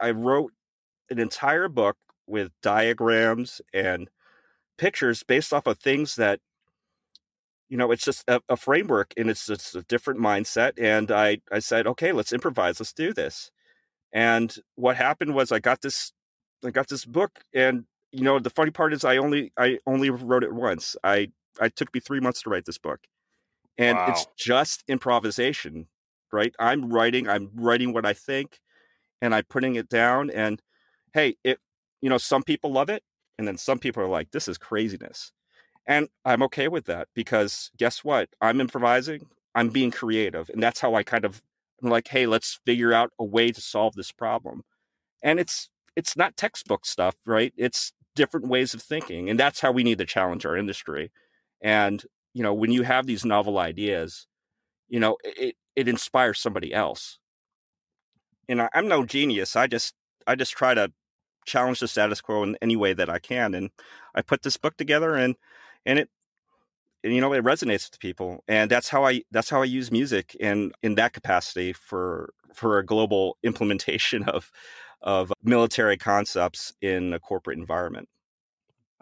[0.00, 0.52] I wrote
[1.10, 1.96] an entire book
[2.26, 4.08] with diagrams and
[4.78, 6.40] pictures based off of things that
[7.68, 11.38] you know it's just a, a framework and it's just a different mindset and i
[11.50, 13.50] i said okay let's improvise let's do this
[14.12, 16.12] and what happened was i got this
[16.64, 20.10] i got this book and you know the funny part is i only i only
[20.10, 21.28] wrote it once i
[21.60, 23.00] i took me three months to write this book
[23.78, 24.06] and wow.
[24.08, 25.86] it's just improvisation
[26.32, 28.60] right i'm writing i'm writing what i think
[29.20, 30.62] and i'm putting it down and
[31.14, 31.58] hey it
[32.00, 33.02] you know some people love it
[33.38, 35.32] and then some people are like this is craziness
[35.86, 38.28] and I'm okay with that because guess what?
[38.40, 40.48] I'm improvising, I'm being creative.
[40.50, 41.42] And that's how I kind of
[41.82, 44.62] I'm like, hey, let's figure out a way to solve this problem.
[45.22, 47.52] And it's it's not textbook stuff, right?
[47.56, 49.28] It's different ways of thinking.
[49.30, 51.10] And that's how we need to challenge our industry.
[51.60, 52.02] And,
[52.34, 54.26] you know, when you have these novel ideas,
[54.88, 57.18] you know, it it inspires somebody else.
[58.48, 59.56] And I, I'm no genius.
[59.56, 59.94] I just
[60.26, 60.92] I just try to
[61.46, 63.54] challenge the status quo in any way that I can.
[63.54, 63.70] And
[64.14, 65.36] I put this book together and
[65.86, 66.08] and it
[67.04, 69.90] and, you know it resonates with people and that's how i that's how i use
[69.90, 74.50] music in in that capacity for for a global implementation of
[75.02, 78.08] of military concepts in a corporate environment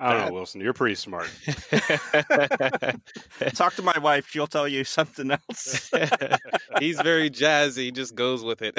[0.03, 0.63] I don't know, Wilson.
[0.63, 1.29] You're pretty smart.
[3.55, 5.91] Talk to my wife; she'll tell you something else.
[6.79, 8.79] He's very jazzy; he just goes with it.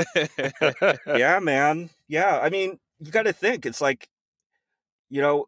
[1.05, 1.91] yeah, man.
[2.07, 3.67] Yeah, I mean, you got to think.
[3.67, 4.09] It's like,
[5.11, 5.45] you know,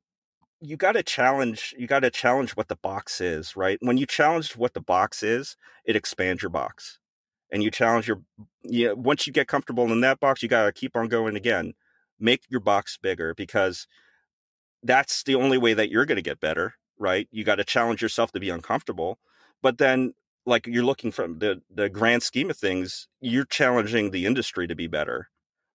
[0.62, 4.06] you got to challenge you got to challenge what the box is right when you
[4.06, 7.00] challenge what the box is it expands your box
[7.54, 8.22] and you challenge your
[8.64, 11.74] yeah once you get comfortable in that box you got to keep on going again.
[12.20, 13.88] Make your box bigger because
[14.82, 17.28] that's the only way that you're going to get better right?
[17.32, 19.20] You got to challenge yourself to be uncomfortable
[19.62, 20.14] but then
[20.46, 24.76] like you're looking from the the grand scheme of things you're challenging the industry to
[24.76, 25.30] be better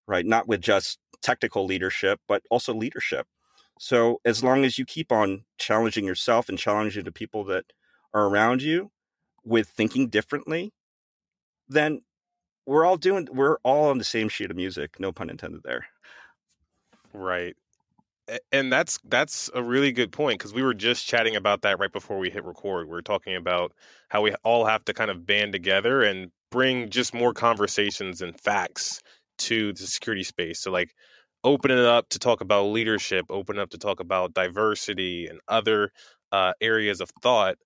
[0.06, 0.26] right?
[0.26, 3.26] Not with just technical leadership but also leadership.
[3.78, 7.66] So as long as you keep on challenging yourself and challenging the people that
[8.12, 8.90] are around you
[9.44, 10.72] with thinking differently,
[11.68, 12.02] then
[12.66, 15.86] we're all doing we're all on the same sheet of music, no pun intended there.
[17.12, 17.56] Right.
[18.52, 21.92] And that's that's a really good point because we were just chatting about that right
[21.92, 22.86] before we hit record.
[22.86, 23.72] We were talking about
[24.10, 28.38] how we all have to kind of band together and bring just more conversations and
[28.38, 29.00] facts
[29.38, 30.60] to the security space.
[30.60, 30.94] So like
[31.44, 35.90] open it up to talk about leadership, open up to talk about diversity and other
[36.32, 37.56] uh, areas of thought.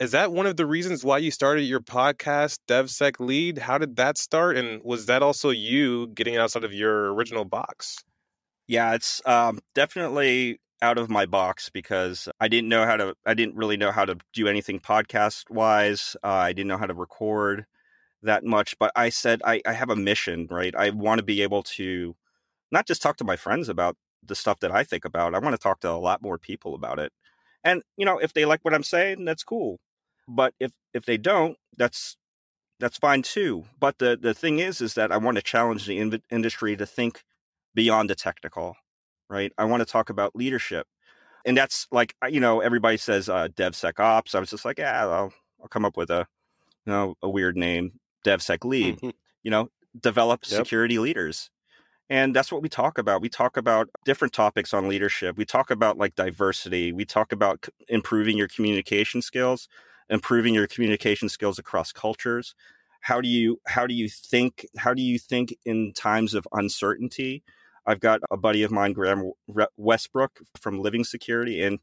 [0.00, 3.58] Is that one of the reasons why you started your podcast, DevSec Lead?
[3.58, 4.56] How did that start?
[4.56, 8.04] And was that also you getting outside of your original box?
[8.68, 13.34] Yeah, it's um, definitely out of my box because I didn't know how to, I
[13.34, 16.14] didn't really know how to do anything podcast wise.
[16.22, 17.66] Uh, I didn't know how to record
[18.22, 20.76] that much, but I said, I, I have a mission, right?
[20.76, 22.14] I want to be able to
[22.70, 25.34] not just talk to my friends about the stuff that I think about.
[25.34, 27.12] I want to talk to a lot more people about it.
[27.64, 29.80] And you know, if they like what I'm saying, that's cool.
[30.28, 32.16] But if if they don't, that's
[32.78, 33.64] that's fine too.
[33.80, 36.86] But the the thing is, is that I want to challenge the in- industry to
[36.86, 37.24] think
[37.74, 38.76] beyond the technical,
[39.30, 39.52] right?
[39.58, 40.86] I want to talk about leadership,
[41.44, 44.34] and that's like you know, everybody says uh, DevSecOps.
[44.34, 46.26] I was just like, yeah, I'll I'll come up with a
[46.86, 47.92] you know a weird name,
[48.24, 49.00] DevSec Lead.
[49.42, 50.58] you know, develop yep.
[50.58, 51.50] security leaders
[52.10, 53.20] and that's what we talk about.
[53.20, 55.36] We talk about different topics on leadership.
[55.36, 56.92] We talk about like diversity.
[56.92, 59.68] We talk about improving your communication skills,
[60.10, 62.54] improving your communication skills across cultures.
[63.00, 67.42] How do you how do you think how do you think in times of uncertainty?
[67.86, 69.32] I've got a buddy of mine, Graham
[69.76, 71.78] Westbrook from Living Security, and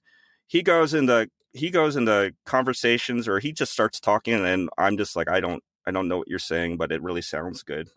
[0.47, 5.15] he goes into he goes into conversations or he just starts talking, and I'm just
[5.15, 7.89] like, I don't I don't know what you're saying, but it really sounds good.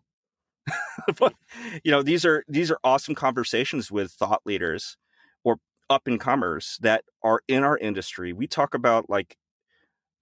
[1.19, 1.35] but
[1.83, 4.97] you know, these are these are awesome conversations with thought leaders
[5.45, 5.59] or
[5.91, 8.33] up and comers that are in our industry.
[8.33, 9.37] We talk about like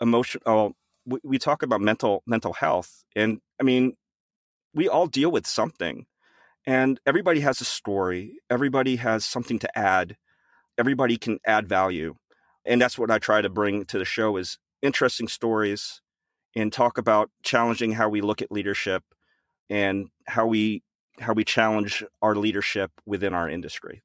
[0.00, 0.72] emotional oh,
[1.04, 3.94] we, we talk about mental mental health, and I mean,
[4.74, 6.06] we all deal with something,
[6.66, 8.38] and everybody has a story.
[8.50, 10.16] Everybody has something to add.
[10.78, 12.16] Everybody can add value,
[12.64, 16.00] and that's what I try to bring to the show is interesting stories,
[16.54, 19.04] and talk about challenging how we look at leadership,
[19.70, 20.82] and how we
[21.20, 24.02] how we challenge our leadership within our industry.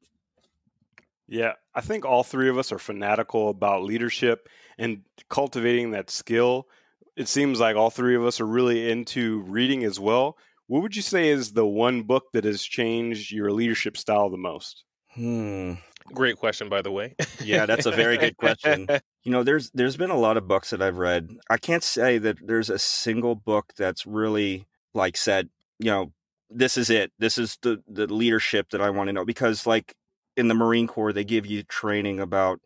[1.31, 6.67] Yeah, I think all three of us are fanatical about leadership and cultivating that skill.
[7.15, 10.37] It seems like all three of us are really into reading as well.
[10.67, 14.35] What would you say is the one book that has changed your leadership style the
[14.35, 14.83] most?
[15.13, 15.75] Hmm.
[16.13, 17.15] Great question, by the way.
[17.41, 18.87] Yeah, that's a very good question.
[19.23, 21.29] You know, there's there's been a lot of books that I've read.
[21.47, 24.65] I can't say that there's a single book that's really
[24.95, 26.11] like said, you know,
[26.49, 27.11] this is it.
[27.19, 29.95] This is the the leadership that I want to know because like
[30.37, 32.59] in the Marine Corps, they give you training about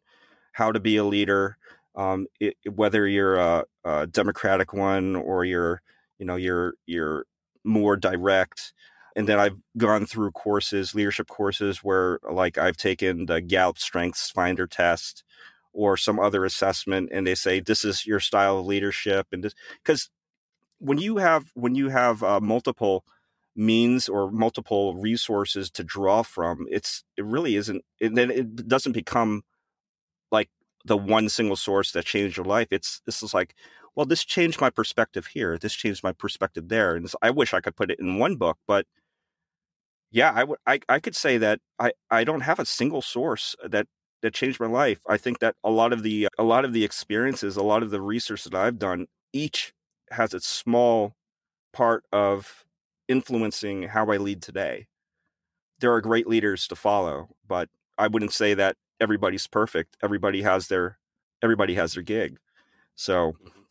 [0.54, 1.58] how to be a leader,
[1.96, 5.82] um, it, whether you're a, a, Democratic one or you're,
[6.18, 7.26] you know, you're you're
[7.64, 8.74] more direct.
[9.16, 14.30] And then I've gone through courses, leadership courses, where like I've taken the Gallup Strengths
[14.30, 15.24] Finder test
[15.74, 20.10] or some other assessment, and they say this is your style of leadership, and because
[20.80, 23.06] when you have when you have uh, multiple
[23.56, 29.44] means or multiple resources to draw from it's it really isn't then it doesn't become
[30.32, 30.50] like
[30.86, 32.68] the one single source that changed your life.
[32.72, 33.56] It's this is like
[33.96, 35.58] well this changed my perspective here.
[35.58, 36.96] This changed my perspective there.
[36.96, 38.86] And i wish i could put it in one book but
[40.12, 43.56] yeah i would I, I could say that i i don't have a single source
[43.68, 43.88] that
[44.22, 45.00] that changed my life.
[45.08, 47.92] I think that a lot of the a lot of the experiences a lot of
[47.92, 49.74] the research that i've done each
[50.12, 51.16] has its small
[51.74, 52.65] part of
[53.08, 54.88] influencing how I lead today.
[55.80, 59.98] There are great leaders to follow, but I wouldn't say that everybody's perfect.
[60.04, 60.98] Everybody has their
[61.44, 62.38] everybody has their gig.
[62.96, 63.62] So mm-hmm.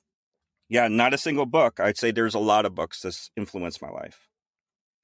[0.69, 1.81] yeah, not a single book.
[1.81, 4.29] I'd say there's a lot of books that's influenced my life.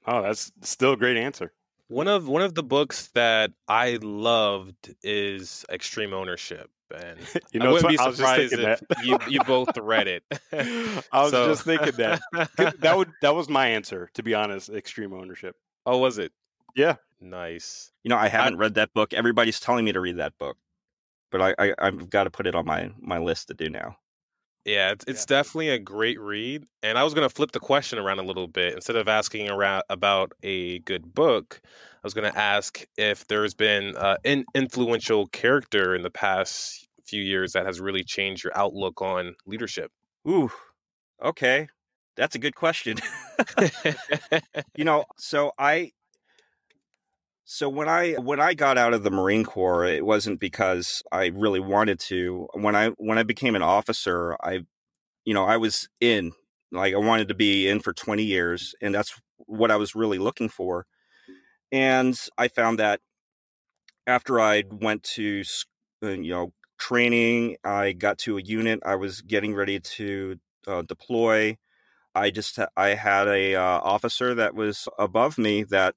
[0.06, 1.52] Oh, that's still a great answer.
[1.88, 6.70] One of one of the books that I loved is Extreme Ownership.
[6.92, 7.18] And
[7.52, 10.24] you know, I wouldn't be surprised if you, you both read it.
[10.52, 11.46] I was so.
[11.46, 12.20] just thinking that
[12.80, 14.70] that would that was my answer to be honest.
[14.70, 15.56] Extreme ownership.
[15.86, 16.32] Oh, was it?
[16.74, 16.96] Yeah.
[17.20, 17.90] Nice.
[18.02, 19.12] You know, I haven't I, read that book.
[19.12, 20.56] Everybody's telling me to read that book,
[21.30, 23.96] but I, I I've got to put it on my my list to do now.
[24.64, 25.36] Yeah, it's, it's yeah.
[25.38, 26.64] definitely a great read.
[26.82, 28.74] And I was going to flip the question around a little bit.
[28.74, 33.54] Instead of asking around about a good book, I was going to ask if there's
[33.54, 38.56] been uh, an influential character in the past few years that has really changed your
[38.56, 39.90] outlook on leadership.
[40.28, 40.50] Ooh,
[41.22, 41.68] okay,
[42.16, 42.98] that's a good question.
[44.76, 45.92] you know, so I,
[47.52, 51.32] so when I when I got out of the Marine Corps, it wasn't because I
[51.34, 52.46] really wanted to.
[52.52, 54.60] When I when I became an officer, I,
[55.24, 56.30] you know, I was in
[56.70, 60.18] like I wanted to be in for 20 years, and that's what I was really
[60.18, 60.86] looking for.
[61.72, 63.00] And I found that
[64.06, 65.42] after I went to,
[66.04, 68.78] uh, you know, training, I got to a unit.
[68.86, 71.58] I was getting ready to uh, deploy.
[72.14, 75.96] I just I had a uh, officer that was above me that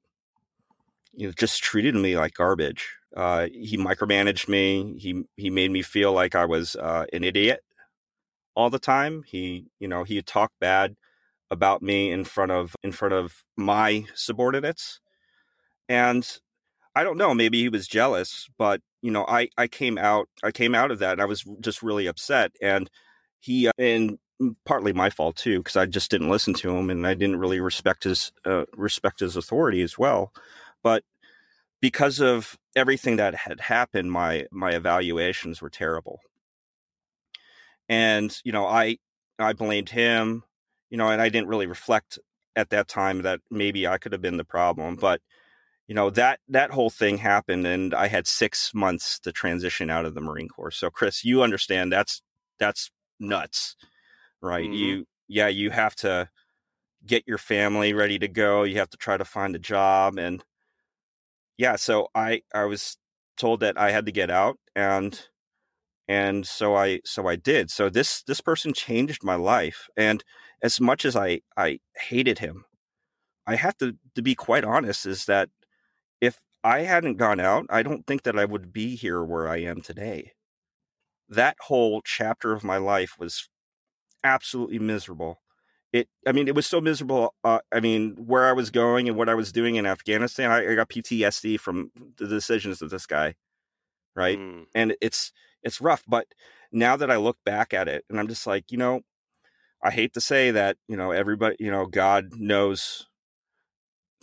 [1.14, 2.88] you know just treated me like garbage.
[3.16, 4.98] Uh, he micromanaged me.
[5.00, 7.62] He he made me feel like I was uh, an idiot
[8.56, 9.24] all the time.
[9.26, 10.96] He you know he talked bad
[11.52, 15.00] about me in front of in front of my subordinates
[15.90, 16.40] and
[16.96, 20.52] I don't know, maybe he was jealous, but you know, I I came out I
[20.52, 22.90] came out of that and I was just really upset and
[23.40, 24.20] he uh, and
[24.66, 27.60] partly my fault too because I just didn't listen to him and I didn't really
[27.62, 30.34] respect his uh, respect his authority as well.
[30.84, 31.04] But
[31.82, 36.20] because of everything that had happened, my my evaluations were terrible.
[37.90, 38.98] And you know, I
[39.40, 40.44] I blamed him,
[40.90, 42.20] you know, and I didn't really reflect
[42.56, 45.22] at that time that maybe I could have been the problem, but
[45.88, 50.06] you know that that whole thing happened and i had six months to transition out
[50.06, 52.22] of the marine corps so chris you understand that's
[52.60, 53.76] that's nuts
[54.42, 54.74] right mm-hmm.
[54.74, 56.30] you yeah you have to
[57.06, 60.44] get your family ready to go you have to try to find a job and
[61.58, 62.98] yeah so i i was
[63.38, 65.28] told that i had to get out and
[66.08, 70.24] and so i so i did so this this person changed my life and
[70.64, 72.66] as much as i i hated him
[73.48, 75.50] i have to to be quite honest is that
[76.22, 79.58] if I hadn't gone out, I don't think that I would be here where I
[79.60, 80.34] am today.
[81.30, 83.50] That whole chapter of my life was
[84.24, 85.43] absolutely miserable.
[85.94, 87.36] It, I mean, it was so miserable.
[87.44, 90.72] Uh, I mean, where I was going and what I was doing in Afghanistan, I,
[90.72, 93.36] I got PTSD from the decisions of this guy,
[94.16, 94.40] right?
[94.40, 94.66] Mm.
[94.74, 95.32] And it's
[95.62, 96.04] it's rough.
[96.08, 96.26] But
[96.72, 99.02] now that I look back at it, and I'm just like, you know,
[99.84, 103.08] I hate to say that, you know, everybody, you know, God knows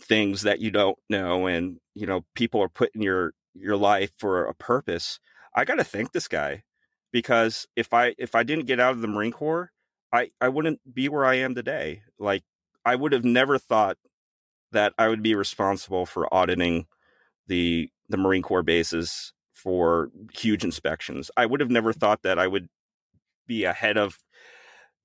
[0.01, 4.11] things that you don't know and, you know, people are put in your your life
[4.17, 5.19] for a purpose.
[5.55, 6.63] I got to thank this guy
[7.11, 9.71] because if I if I didn't get out of the Marine Corps,
[10.11, 12.01] I I wouldn't be where I am today.
[12.19, 12.43] Like
[12.85, 13.97] I would have never thought
[14.71, 16.87] that I would be responsible for auditing
[17.47, 21.29] the the Marine Corps bases for huge inspections.
[21.37, 21.99] I would have never mm-hmm.
[21.99, 22.67] thought that I would
[23.47, 24.17] be ahead of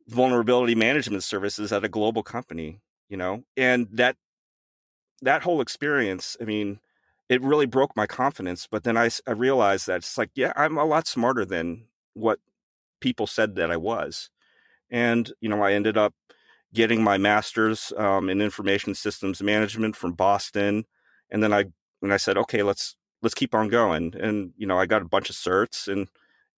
[0.08, 3.42] vulnerability management services at a global company, you know?
[3.56, 4.16] And that
[5.22, 6.78] that whole experience, I mean,
[7.28, 10.78] it really broke my confidence, but then I I realized that it's like, yeah, I'm
[10.78, 12.38] a lot smarter than what
[13.00, 14.30] people said that I was.
[14.90, 16.14] And, you know, I ended up
[16.72, 20.84] getting my master's um, in information systems management from Boston.
[21.30, 21.66] And then I,
[22.02, 24.14] and I said, okay, let's, let's keep on going.
[24.18, 26.08] And, you know, I got a bunch of certs and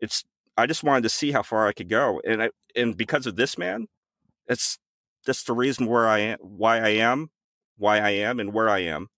[0.01, 0.25] it's,
[0.57, 2.21] I just wanted to see how far I could go.
[2.27, 3.87] And I, and because of this man,
[4.49, 4.79] it's,
[5.25, 7.31] that's the reason where I am, why I am,
[7.77, 9.09] why I am and where I am.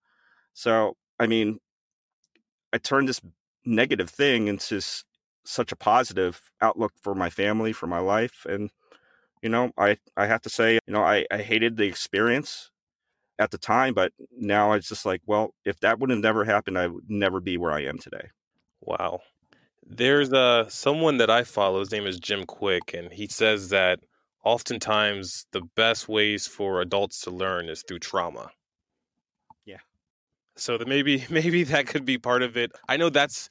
[0.53, 1.59] So, I mean,
[2.73, 3.21] I turned this
[3.65, 4.81] negative thing into
[5.45, 8.45] such a positive outlook for my family, for my life.
[8.49, 8.71] And,
[9.43, 12.71] you know, I, I have to say, you know, I, I hated the experience
[13.39, 16.79] at the time, but now it's just like, well, if that would have never happened,
[16.79, 18.29] I would never be where I am today.
[18.83, 19.21] Wow.
[19.87, 24.01] There's uh someone that I follow, his name is Jim Kwik, and he says that
[24.45, 28.51] oftentimes the best ways for adults to learn is through trauma.
[29.65, 29.79] Yeah.
[30.57, 32.73] So that maybe maybe that could be part of it.
[32.89, 33.49] I know that's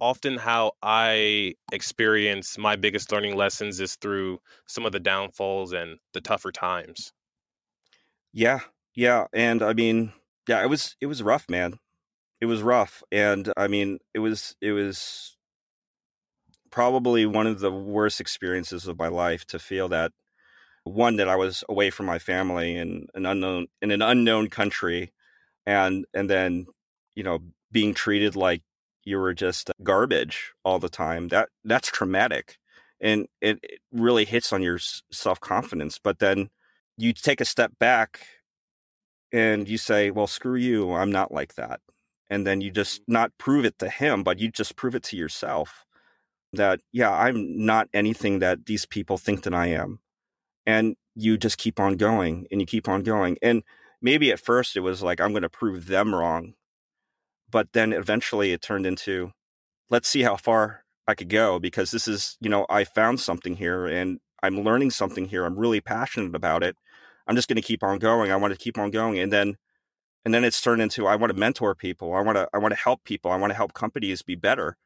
[0.00, 5.98] often how I experience my biggest learning lessons is through some of the downfalls and
[6.12, 7.12] the tougher times.
[8.32, 8.60] Yeah.
[8.94, 9.26] Yeah.
[9.32, 10.12] And I mean,
[10.48, 11.78] yeah, it was it was rough, man.
[12.40, 13.02] It was rough.
[13.10, 15.36] And I mean, it was it was
[16.70, 20.12] probably one of the worst experiences of my life to feel that
[20.84, 25.12] one that I was away from my family in an unknown in an unknown country
[25.66, 26.66] and and then
[27.14, 27.40] you know
[27.70, 28.62] being treated like
[29.08, 32.58] you were just garbage all the time that that's traumatic
[33.00, 34.78] and it, it really hits on your
[35.10, 36.50] self-confidence but then
[36.96, 38.20] you take a step back
[39.32, 41.80] and you say well screw you i'm not like that
[42.30, 43.12] and then you just mm-hmm.
[43.14, 45.84] not prove it to him but you just prove it to yourself
[46.52, 50.00] that yeah i'm not anything that these people think that i am
[50.66, 53.62] and you just keep on going and you keep on going and
[54.00, 56.54] maybe at first it was like i'm going to prove them wrong
[57.50, 59.32] but then eventually it turned into
[59.90, 63.56] let's see how far I could go because this is, you know, I found something
[63.56, 65.44] here and I'm learning something here.
[65.44, 66.76] I'm really passionate about it.
[67.26, 68.30] I'm just going to keep on going.
[68.30, 69.18] I want to keep on going.
[69.18, 69.56] And then,
[70.24, 72.14] and then it's turned into, I want to mentor people.
[72.14, 73.30] I want to, I want to help people.
[73.30, 74.76] I want to help companies be better.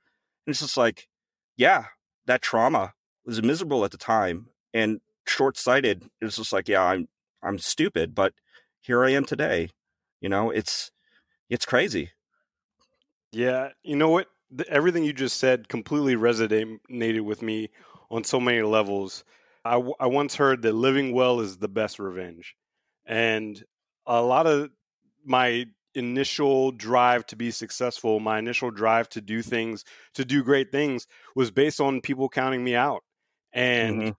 [0.47, 1.09] And it's just like,
[1.57, 1.87] yeah,
[2.27, 2.95] that trauma
[3.27, 6.05] was miserable at the time and short sighted.
[6.21, 7.09] It's just like, yeah, I'm,
[7.43, 8.33] I'm stupid, but
[8.81, 9.71] here I am today.
[10.21, 10.93] You know, it's,
[11.51, 12.11] it's crazy.
[13.33, 14.29] Yeah, you know what?
[14.51, 17.71] The, everything you just said completely resonated with me
[18.11, 19.25] on so many levels.
[19.65, 22.55] I, I once heard that living well is the best revenge.
[23.07, 23.63] And
[24.07, 24.71] a lot of
[25.25, 30.71] my initial drive to be successful, my initial drive to do things, to do great
[30.71, 33.03] things, was based on people counting me out.
[33.53, 34.11] And mm-hmm.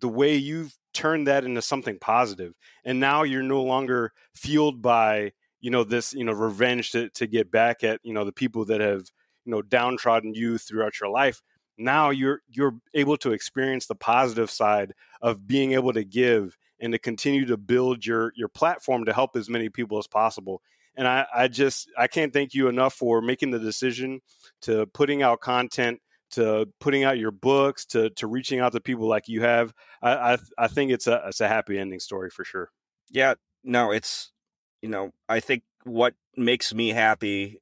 [0.00, 2.54] the way you've turned that into something positive,
[2.84, 7.26] and now you're no longer fueled by you know this you know revenge to to
[7.26, 9.02] get back at you know the people that have
[9.44, 11.42] you know downtrodden you throughout your life.
[11.78, 14.92] Now you're you're able to experience the positive side
[15.22, 19.36] of being able to give and to continue to build your your platform to help
[19.36, 20.62] as many people as possible.
[20.96, 24.20] And i i just i can't thank you enough for making the decision
[24.62, 26.00] to putting out content
[26.32, 29.72] to putting out your books to to reaching out to people like you have.
[30.02, 32.70] I i, I think it's a it's a happy ending story for sure.
[33.10, 34.32] Yeah no it's
[34.82, 37.60] you know, I think what makes me happy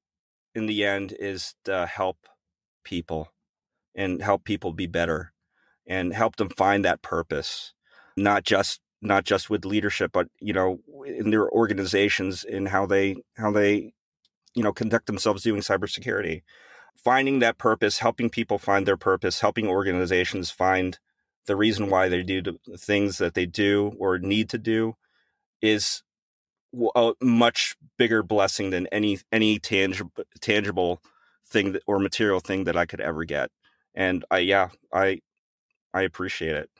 [0.54, 2.16] in the end is to help
[2.84, 3.32] people
[3.94, 5.32] and help people be better
[5.86, 7.74] and help them find that purpose,
[8.16, 13.16] not just not just with leadership, but you know, in their organizations in how they
[13.36, 13.92] how they
[14.54, 16.42] you know conduct themselves doing cybersecurity.
[16.96, 20.98] Finding that purpose, helping people find their purpose, helping organizations find
[21.46, 24.94] the reason why they do the things that they do or need to do
[25.62, 26.02] is
[26.94, 31.02] a much bigger blessing than any any tangible tangible
[31.46, 33.50] thing that, or material thing that I could ever get.
[33.94, 35.20] And I yeah, I
[35.94, 36.70] I appreciate it.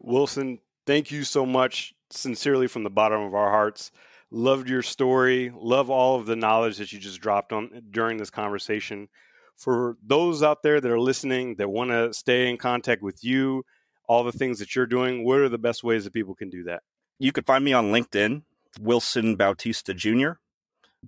[0.00, 3.90] Wilson, thank you so much sincerely from the bottom of our hearts.
[4.30, 8.30] Loved your story, love all of the knowledge that you just dropped on during this
[8.30, 9.08] conversation.
[9.56, 13.64] For those out there that are listening that want to stay in contact with you,
[14.08, 16.64] all the things that you're doing, what are the best ways that people can do
[16.64, 16.82] that?
[17.18, 18.42] You could find me on LinkedIn,
[18.80, 20.32] Wilson Bautista Jr.,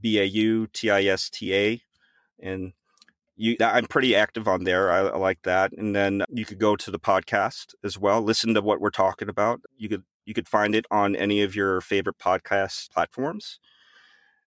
[0.01, 1.83] B A U T I S T A.
[2.41, 2.73] And
[3.37, 4.91] you, I'm pretty active on there.
[4.91, 5.73] I, I, like that.
[5.73, 9.29] And then you could go to the podcast as well, listen to what we're talking
[9.29, 9.61] about.
[9.77, 13.61] You could you could find it on any of your favorite podcast platforms.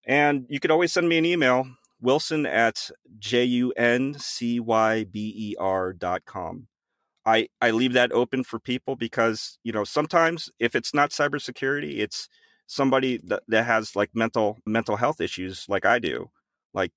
[0.05, 1.65] And you could always send me an email,
[2.01, 3.73] wilson at J-U-N-C-Y-B-E-R
[5.93, 6.67] dot com.
[7.25, 11.99] I, I leave that open for people because, you know, sometimes if it's not cybersecurity,
[11.99, 12.27] it's
[12.69, 16.29] somebody that, that has like mental mental health issues like I do.
[16.73, 16.91] Like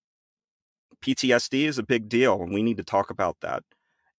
[1.02, 3.64] PTSD is a big deal and we need to talk about that.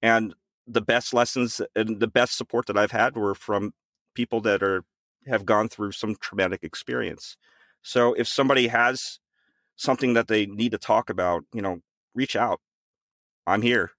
[0.01, 0.33] And
[0.65, 3.73] the best lessons and the best support that I've had were from
[4.15, 4.83] people that are
[5.27, 7.37] have gone through some traumatic experience.
[7.83, 9.19] So if somebody has
[9.75, 11.79] something that they need to talk about, you know,
[12.15, 12.61] reach out.
[13.45, 13.91] I'm here.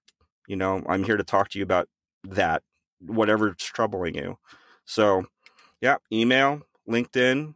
[0.47, 1.87] You know, I'm here to talk to you about
[2.25, 2.63] that,
[2.99, 4.37] whatever's troubling you.
[4.85, 5.25] So,
[5.81, 7.55] yeah, email, LinkedIn,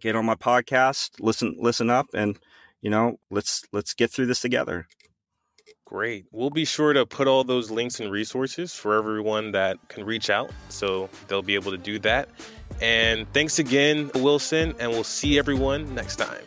[0.00, 2.38] get on my podcast, listen listen up and,
[2.80, 4.86] you know, let's let's get through this together.
[5.86, 6.24] Great.
[6.32, 10.30] We'll be sure to put all those links and resources for everyone that can reach
[10.30, 12.28] out so they'll be able to do that.
[12.80, 16.42] And thanks again, Wilson, and we'll see everyone next time.